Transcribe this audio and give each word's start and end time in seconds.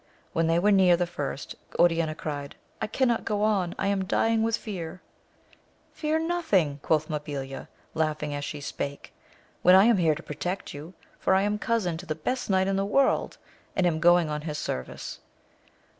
When 0.33 0.47
they 0.47 0.57
were 0.57 0.71
near 0.71 0.97
the 0.97 1.05
first, 1.05 1.55
Oriana 1.77 2.15
cried, 2.15 2.55
I 2.81 2.87
cannot 2.87 3.23
go 3.23 3.43
on, 3.43 3.75
I 3.77 3.85
am 3.85 4.05
dying 4.05 4.41
with 4.41 4.57
fear! 4.57 4.99
Fear 5.93 6.17
nothing! 6.17 6.79
quoth 6.81 7.07
Mabilia, 7.07 7.67
laughing 7.93 8.33
as 8.33 8.43
she 8.43 8.61
spake, 8.61 9.13
when 9.61 9.75
I 9.75 9.83
am 9.85 9.97
here 9.97 10.15
to 10.15 10.23
protect 10.23 10.73
you, 10.73 10.95
for 11.19 11.35
I 11.35 11.43
am 11.43 11.59
cousin 11.59 11.97
to 11.97 12.07
the 12.07 12.15
best 12.15 12.49
knight 12.49 12.67
in 12.67 12.77
the 12.77 12.83
world, 12.83 13.37
and 13.75 13.85
am 13.85 13.99
going 13.99 14.27
on 14.27 14.41
his 14.41 14.57
service. 14.57 15.19